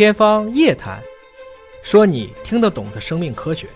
[0.00, 0.98] 天方夜谭，
[1.82, 3.66] 说你听得懂的生命科学。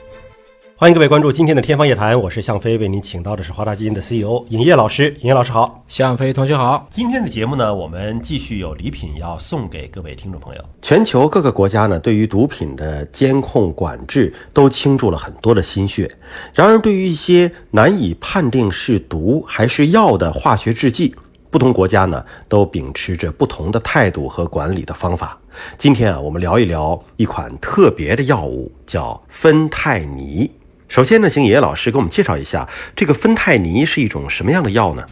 [0.75, 5.15] 欢迎各位关注今天的《天方夜谭》，我是向飞，为您请到的是华大基因的 CEO 尹烨老师。
[5.21, 6.89] 尹烨老师好，向飞同学好。
[6.91, 10.65] 今天的节目呢，我们继续有礼品要送给各位听众朋友。
[10.81, 16.11] 全球各个国家呢，对于毒品的监控管制都倾注了很多的心血。
[16.55, 21.15] 然而，对于一些难以判定是毒还是药的化学制剂，
[21.55, 25.39] 不同国家呢，都秉持着不同的态度和管理的方法。
[25.79, 30.51] 今天啊，我们聊一聊一款特别的药物，叫芬太尼。
[30.89, 35.07] 首先呢，请爷爷老师给我们介绍一下这个芬太尼是一种什么样的药呢？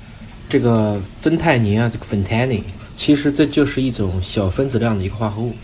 [0.49, 5.55] 这个芬太尼啊，这个芬太尼，其实这就是一种小分子量的一个化合物，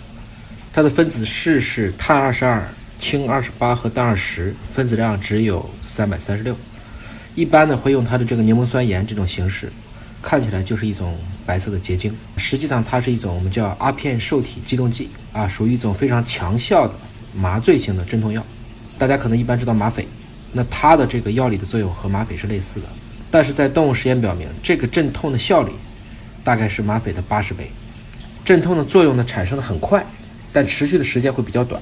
[0.72, 2.64] 它的分子式是碳二十二、
[3.00, 6.56] 氢二十八和氮二十，分子量只有三百三十六。
[7.34, 9.72] 一般呢会用它的这个柠檬酸盐这种形式，
[10.28, 16.92] 看起来就是一种白色的结晶，实际上它是一种我们叫阿片受体激动剂啊，属于一种非常强效的
[17.34, 18.44] 麻醉性的镇痛药。
[18.98, 20.06] 大家可能一般知道吗啡，
[20.52, 22.86] 那它的这个药理的作用和吗啡是类似的，
[23.30, 25.72] 但是在动物实验表明，这个镇痛的效率
[26.44, 27.70] 大概是吗啡的八十倍，
[28.44, 30.04] 镇痛的作用呢产生的很快，
[30.52, 31.80] 但持续的时间会比较短。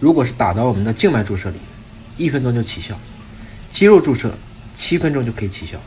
[0.00, 1.56] 如果是打到我们的静脉注射里，
[2.16, 2.94] 一分钟就起效；
[3.70, 4.32] 肌肉注射
[4.74, 5.78] 七分钟就可以起效。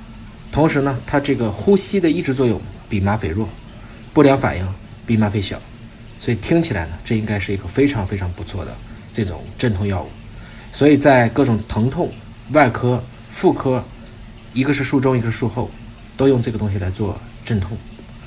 [0.60, 3.48] 同时呢，它这个呼吸的抑制作用比吗啡弱，
[4.12, 4.68] 不良反应
[5.06, 5.58] 比吗啡小，
[6.20, 8.76] 所以听起来呢，这应该是一个非常非常不错的
[9.10, 10.10] 这种镇痛药物。
[10.74, 12.12] 所以在各种疼痛、
[12.52, 13.82] 外科、妇科，
[14.52, 15.72] 一个是术中，一个是术后，
[16.18, 17.78] 都用这个东西来做镇痛。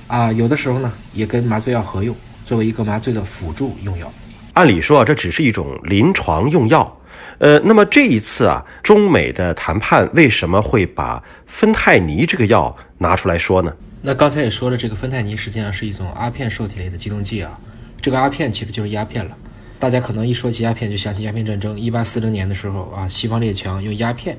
[0.06, 2.16] 啊，有的时候呢，也跟麻醉药合用，
[2.46, 4.10] 作为一个麻醉的辅助用药。
[4.54, 6.98] 按理说啊，这只是一种临床用药。
[7.38, 13.74] 呃，那么这一次啊，中美的谈判为什么会把芬太尼这个药拿出来说呢？
[14.02, 17.58] 那刚才也说了，这个芬太尼实际上是一种阿片受体类的激动剂啊。
[18.00, 19.36] 这个阿片其实就是鸦片了。
[19.78, 21.78] 大家可能一说起鸦片，就想起鸦片战争。
[21.78, 24.38] 一八四零年的时候啊，西方列强用鸦片，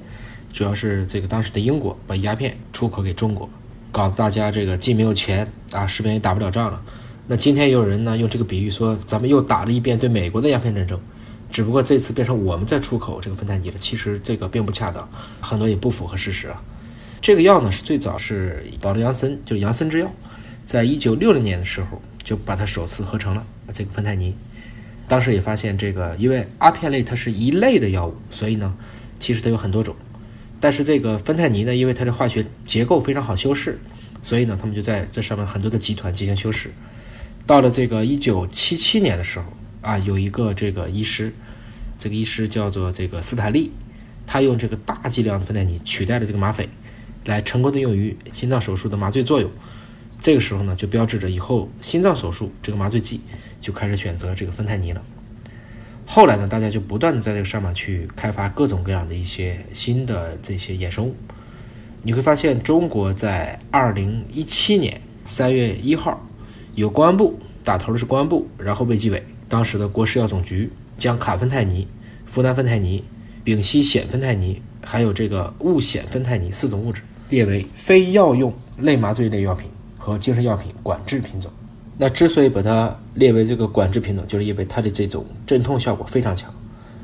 [0.52, 3.50] 主要是这个当时的英国把鸦片出口给中国，
[3.91, 6.81] 搞得大家这个既没有钱啊，士兵也打不了仗了。
[7.28, 11.00] 那今天也有人呢用这个比喻说，咱们又打了一遍对美国的鸦片战争，
[11.53, 13.75] 只不过这次变成我们在出口这个芬太尼了。
[13.80, 15.08] 其实这个并不恰当，
[15.40, 16.59] 很多也不符合事实啊。
[17.22, 20.12] 这个药呢是最早是保罗·杨森，就是杨森制药，
[20.66, 24.36] 在一九六零年的时候就把它首次合成了这个芬太尼。
[25.08, 28.74] 当时也发现这个，因为阿片类它是一类的药物，所以呢，
[29.20, 29.96] 其实它有很多种。
[30.59, 33.80] 但是这个芬太尼呢，因为它的化学结构非常好修饰，
[34.24, 36.72] 所以呢，他们就在这上面很多的集团进行修饰。
[37.46, 39.46] 到了这个一九七七年的时候
[39.84, 41.32] 啊，有一个这个医师，
[42.00, 43.72] 这个医师叫做这个斯坦利，
[44.26, 46.68] 他用这个大剂量的芬太尼取代了这个吗啡，
[47.26, 49.52] 来成功的用于心脏手术的麻醉作用。
[50.22, 53.20] 这个时候呢，就标志着以后心脏手术这个麻醉剂
[53.60, 55.04] 就开始选择这个芬太尼了。
[56.06, 61.16] 后来呢，大家就不断的在这个上面去开发各种各样的一些新的这些衍生物。
[62.04, 66.26] 你会发现，中国在二零一七年三月一号，
[66.76, 71.88] 有公安部打头的是公安部，然后卫计委当时的国食药总局将卡芬泰尼、
[72.28, 73.03] 呋喃芬泰尼、
[73.44, 79.69] 丙烯酰芬泰尼还有这个戊酰芬泰尼四种物质列为非药用类麻醉类药品。
[80.00, 81.50] 和精神药品管制品种，
[81.97, 86.53] 那之所以把它列为这个管制品种，就是因为它的这种镇痛效果非常强，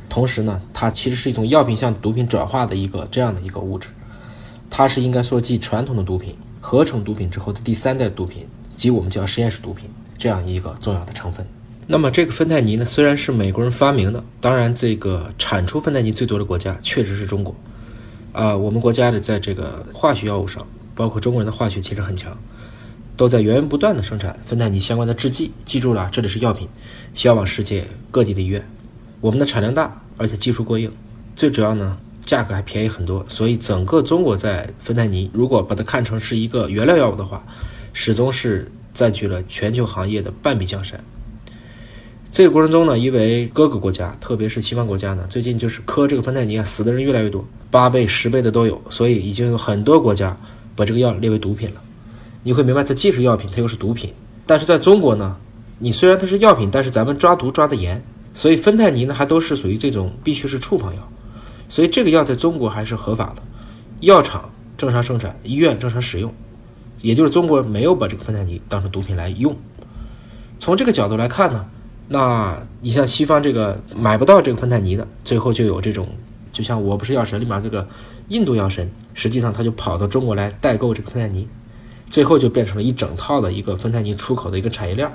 [0.10, 3.88] 同时呢，它其实是一种药品向毒品转化的一个这样的一个物质，
[4.70, 11.48] 它是应该说继传统的毒品合成毒品之后的第三代毒品，即我们叫实验室毒品这样一个重要的成分。
[11.92, 17.56] 那么这个芬太尼呢，虽然是美国人发明的，当然这个产出芬太尼最多的国家确实是中国，
[18.32, 20.64] 啊，我们国家的在这个化学药物上，
[20.94, 22.38] 包括中国人的化学其实很强。
[23.18, 26.70] 都在源源不断的生产芬太尼相关的制剂，记住了，这里是药品，
[27.16, 28.64] 销往世界各地的医院。
[29.20, 30.92] 我们的产量大，而且技术过硬，
[31.36, 33.26] 最主要呢，价格还便宜很多。
[33.28, 37.44] 所以整个中国在芬太尼，如果把它看成是一个原料药物的话，
[37.94, 41.04] 始终是占据了全球行业的半壁江山。
[42.32, 50.38] 这个过程中呢，因为各个国家，特别是西方国家呢，最近就是磕这个芬太尼啊，死的人越来越多，八倍、十倍的都有，所以已经有很多国家
[50.76, 51.82] 把这个药列为毒品了。
[52.44, 54.14] 你会明白，它既是药品，它又是毒品。
[54.46, 55.36] 但是在中国呢，
[55.80, 58.02] 你虽然它是药品，但是咱们抓毒抓的严，
[58.34, 61.12] 所以芬太尼呢还都是属于这种必须是处方药，
[61.68, 63.42] 所以这个药在中国还是合法的，
[64.02, 66.32] 药厂正常生产，医院正常使用，
[67.02, 69.56] 也就是中国没有把这个芬太尼当成毒品来用。
[70.60, 71.66] 从这个角度来看呢，
[72.12, 76.10] 那你像西方这个买不到这个芬太尼的，最后就有这种，
[76.52, 77.88] 就像我不是药神里面这个
[78.30, 81.48] 印度药神，实际上他就跑到中国来代购这个芬太尼。
[82.10, 85.08] 最后就变成了一整套的一个芬太尼出口的一个产业链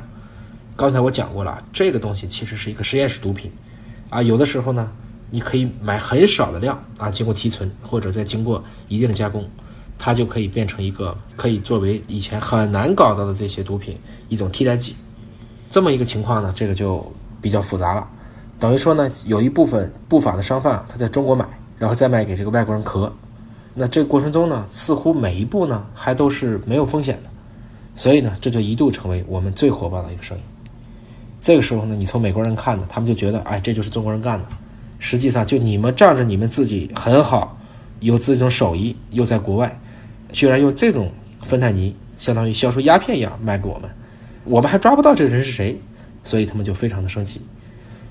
[0.76, 3.50] 刚才我讲过了，这个东西其实是一个实验室毒品，
[4.10, 4.92] 啊，有的时候呢，
[5.30, 9.44] 你可以买很少的量啊，经过提纯或者再经过一定的加工，
[9.98, 13.98] 它就可以变成一个可以作为以前很难搞到的这些毒品
[14.28, 14.94] 一种替代剂。
[15.74, 17.04] 这么一个情况呢，这个就
[17.40, 18.08] 比较复杂了，
[18.60, 21.44] 等于说呢，有一部分不法的商贩他在中国买，
[21.80, 23.12] 然后再卖给这个外国人壳，
[23.74, 27.30] 那这个过程中呢，似乎每一步呢还都是没有风险的，
[27.96, 30.40] 所以呢，这就一度成为我们最火爆的一个生意。
[31.40, 34.44] 这个时候呢，你从美国人看呢，他们就觉得，哎，这就是中国人干的。
[35.00, 37.58] 实际上，就你们仗着你们自己很好，
[37.98, 39.76] 有这种手艺，又在国外，
[40.30, 41.10] 居然用这种
[41.42, 43.90] 芬太尼，相当于销售鸦片一样卖给我们，
[44.44, 45.80] 我们还抓不到这个人是谁，
[46.22, 47.40] 所以他们就非常的生气。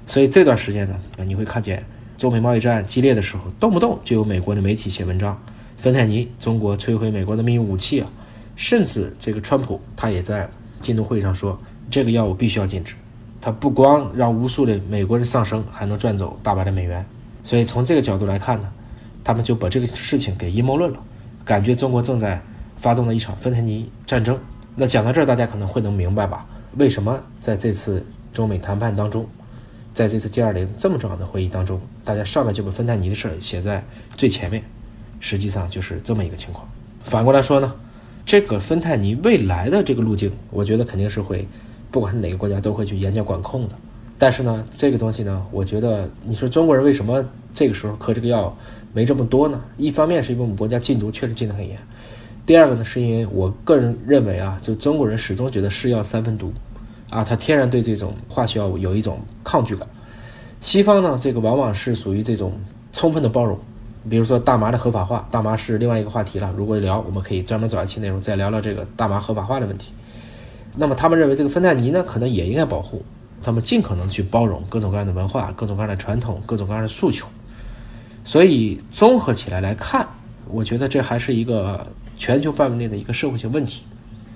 [0.05, 0.95] 所以这段时间呢，
[1.25, 1.83] 你会看见
[2.17, 5.41] 中美贸易战激烈的时候，动不动就有美国的媒体写文章，
[5.77, 8.09] 芬太尼，中国摧毁美国的秘密武器啊，
[8.55, 10.49] 甚至这个川普他也在
[10.81, 11.57] 进度会上说，
[11.89, 12.95] 这个药物必须要禁止。
[13.39, 17.05] 他不光让无数的美国人丧生，还能赚走大把的美元，
[17.43, 18.71] 所以从这个角度来看呢，
[19.23, 20.99] 他们就把这个事情给阴谋论了，
[21.45, 22.41] 感觉中国正在
[22.75, 24.39] 发动了一场芬太尼战争。
[24.75, 26.45] 那讲到这儿，大家可能会能明白吧？
[26.77, 29.27] 为什么在这次中美谈判当中，
[29.93, 33.83] 在这次 G20 这么重要的会议当中，大家上来就把芬太尼的事儿写在
[34.17, 34.63] 最前面？
[35.19, 36.67] 实际上就是这么一个情况。
[37.03, 37.73] 反过来说呢，
[38.25, 41.47] 这个芬太尼未来的这个路径，我觉得肯定是会。
[41.91, 43.75] 不管是哪个国家都会去严加管控的，
[44.17, 47.23] 但是呢，这个东西呢，我觉得你说中国人为什么
[47.53, 48.57] 这个时候嗑这个药
[48.93, 49.61] 没这么多呢？
[49.77, 51.77] 一方面是因为我们国家禁毒确实禁得很严，
[52.45, 56.51] 第二个呢，是因为我个人认为啊，就中国人始终觉得是药三分毒，
[57.09, 59.87] 啊，他天然对这种化学药物有一种抗拒感。
[60.59, 62.53] 西方呢，这个往往是属于这种
[62.91, 63.57] 充分的包容，
[64.09, 66.53] 比如说大麻的合法化，大麻是另外一个话题了。
[66.57, 69.93] 如果聊，我们可以专门找一期内容再聊聊这个大麻合法化的问题。
[70.75, 73.03] 那么他们认为这个芬太尼呢，可能也应该保护，
[73.41, 77.25] 他们尽可能去包容各种各样的文化、各种各样的传统、各种各样的诉求。
[78.25, 80.07] 所以综合起来来看，
[80.49, 81.85] 我觉得这还是一个
[82.17, 83.83] 全球范围内的一个社会性问题。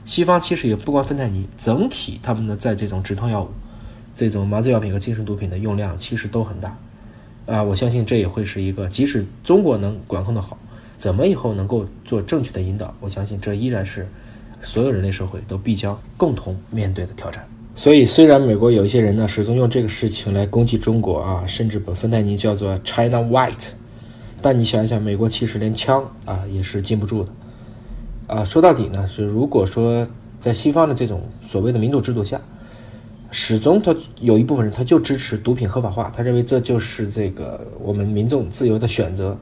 [0.05, 3.49] 西方其实也不光芬太尼，整体他们呢在这种止痛药物、
[4.15, 6.77] 这种麻醉药品和精神毒品的用量其实都很大。
[7.45, 10.57] 啊，我相信这也会是一个，即使中国能管控的好，
[10.97, 14.07] 怎么以后能够做正确的引导，我相信这依然是。
[14.59, 17.47] 所有人类社会都必将共同面对的挑战。
[17.75, 23.67] 所以，虽然美国有一些人呢，始终用这个事情来攻击中国啊，甚至把芬太尼叫做 China White，
[24.47, 27.29] 但你想一想，美国其实连枪啊也是禁不住的。
[28.27, 30.07] 啊，说到底呢，是如果说
[30.39, 32.39] 在西方的这种所谓的民主制度下，
[33.29, 39.37] 始终他有一部分人他就支持毒品合法化，他认为这就是这个我们民众自由的选择。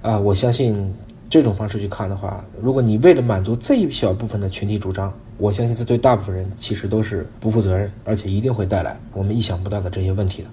[0.00, 0.90] 啊，我相信。
[1.28, 10.48] 这种方式去看的话，如果你为了满足这一小部分的群体主张，我相信这对大部分人其实都是不负责任，而且一定会带来我们意想不到的这些问题的。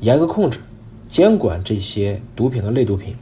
[0.00, 0.58] 严格控制、
[1.12, 3.14] 监管这些毒品的类毒品，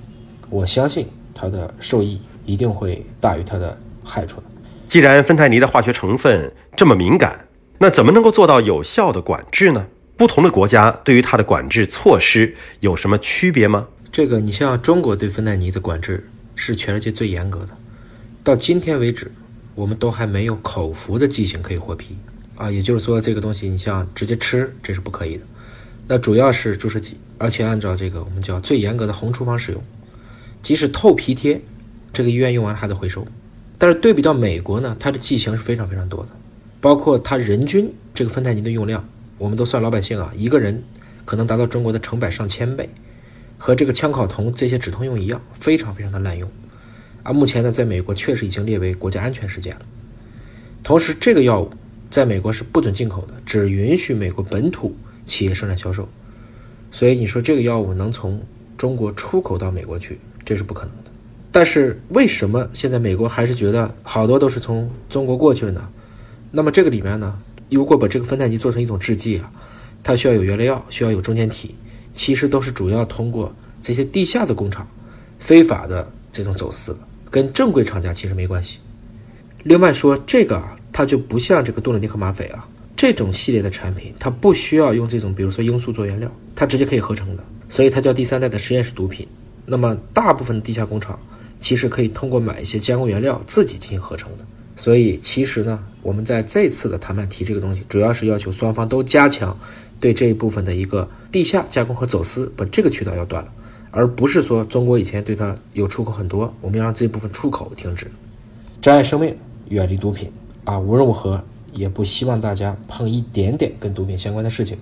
[0.48, 4.44] 我相信它的受益一定会大于它的害处的。
[4.86, 7.48] 既然芬太尼的化学成分这么敏感，
[7.78, 9.84] 那怎么能够做到有效的管制呢？
[10.16, 13.88] 不同的国家对于它的管制措施有什么区别吗？
[14.12, 16.30] 这个，你像中国对芬太尼的管制。
[16.54, 17.68] 是全世界最严格的，
[18.44, 19.32] 到今天为止，
[19.74, 22.14] 我们都还没有口服的剂型可以获批
[22.54, 22.70] 啊。
[22.70, 25.42] 也就是说，这个东西你像直接吃，这是不可以的。
[26.12, 29.80] 那主要是注射剂，而且按照这个我们叫最严格的红处方使用，
[30.60, 31.62] 即使透皮贴，
[32.12, 33.24] 这个医院用完了还得回收。
[33.78, 36.30] 但是对比到美国呢，它的剂型是非常非常多的，
[36.80, 40.82] 包括它人均这个芬太尼的用量，我们都算老百姓啊，一个人
[41.24, 42.90] 可能达到中国的成百上千倍。
[43.56, 46.50] 和这个枪睾酮这些止痛用一样，非常非常的滥用，
[47.22, 49.82] 啊，目前呢，在美国确实已经列为国家安全事件了。
[50.82, 51.70] 同时，这个药物
[52.10, 56.08] 在美国是不准进口的，只允许美国本土企业生产销售。
[56.90, 58.40] 所以，你说这个药物能从
[58.76, 61.10] 中国出口到美国去，这是不可能的。
[61.52, 65.88] 但是，为什么现在美国还是觉得好多都是从中国过去了呢？
[66.50, 67.38] 那么，这个里面呢，
[67.70, 69.52] 如果把这个芬太尼做成一种制剂啊，
[70.02, 71.74] 它需要有原料药，需要有中间体。
[72.12, 74.84] 其实都是主要通过这些地下的工厂，
[75.38, 76.98] 非法的这种走私，
[77.30, 78.80] 跟正规厂家其实没关系。
[79.62, 82.68] 另外说这个啊，它就不像这个杜伦尼克吗啡啊
[83.00, 89.26] 这种系列的产品，它不需要用这种比如说罂粟做原料，它直接可以合成的，所以它叫第三代的实验室毒品。
[89.64, 91.18] 那么大部分地下工厂
[91.58, 94.44] 其实可以通过买一些加工原料自己进行合成的。
[94.76, 99.58] 所以其实呢，我们在这次的谈判提这个东西，主要是要求双方都加强。
[99.98, 103.50] 对这一部分的一个地下加工和走私，把这个渠道要断了，
[103.90, 108.10] 而不是说中国以前对它有出口很多，我们要让这部分出口停止。
[108.82, 109.34] 珍爱生命，
[109.70, 110.30] 远离毒品
[110.64, 110.78] 啊！
[110.78, 111.42] 无论如何
[111.72, 114.78] 也不希望大家碰一点点跟毒品相关的事情。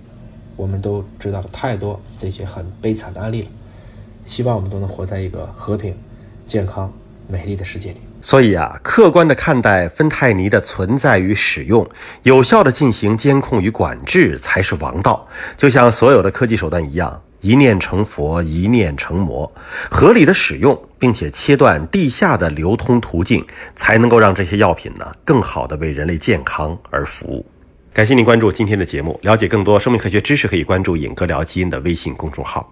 [0.55, 3.47] 我们都知道了太多这些很悲惨的案例了，
[4.25, 5.95] 希望我们都能活在一个和平、
[6.45, 6.91] 健康、
[7.27, 8.01] 美丽的世界里。
[8.21, 11.89] 所以啊，客观的看待芬太尼的存在与使用，
[12.23, 15.25] 有效的进行监控与管制才是王道。
[15.55, 19.49] 就像所有的科技手段一样，一念成佛，一念成魔。
[19.89, 27.45] 合理的使用，并且切断地下的流通途径，才能够让这些药品呢，更好的为人类健康而服务。
[27.91, 32.71] 感谢您关注今天的节目，了解更多生命科学知识，可以关注“尹哥聊基因”的微信公众号。